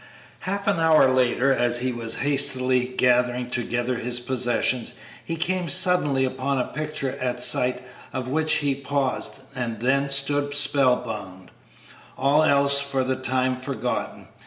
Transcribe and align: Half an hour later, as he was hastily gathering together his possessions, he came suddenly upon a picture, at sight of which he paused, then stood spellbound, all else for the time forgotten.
Half 0.49 0.65
an 0.65 0.79
hour 0.79 1.13
later, 1.13 1.53
as 1.53 1.77
he 1.77 1.91
was 1.91 2.15
hastily 2.25 2.85
gathering 2.85 3.51
together 3.51 3.97
his 3.97 4.19
possessions, 4.19 4.95
he 5.23 5.35
came 5.35 5.69
suddenly 5.69 6.25
upon 6.25 6.59
a 6.59 6.69
picture, 6.73 7.15
at 7.21 7.43
sight 7.43 7.83
of 8.11 8.27
which 8.27 8.53
he 8.53 8.73
paused, 8.73 9.53
then 9.53 10.09
stood 10.09 10.55
spellbound, 10.55 11.51
all 12.17 12.41
else 12.43 12.79
for 12.79 13.03
the 13.03 13.15
time 13.15 13.55
forgotten. 13.55 14.27